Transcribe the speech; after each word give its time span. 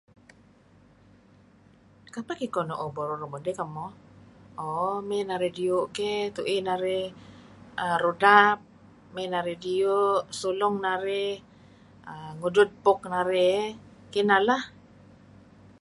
Kapeh 2.13 2.37
kiko 2.41 2.61
nuuh 2.67 2.89
burur 2.95 3.21
mudih 3.31 3.55
kemuh? 3.59 3.91
Ooh 4.63 4.97
may 5.07 5.21
narih 5.29 5.53
diu' 5.57 5.89
keh 5.95 6.21
tui 6.35 6.55
narih, 6.67 7.05
rudap, 8.03 8.57
may 9.15 9.27
narih 9.33 9.57
diu', 9.63 10.23
sulung 10.39 10.75
narih, 10.85 11.31
ngudud 12.39 12.69
puk 12.83 12.99
narih. 13.13 13.61
Kineh 14.11 14.41
lah. 14.47 14.63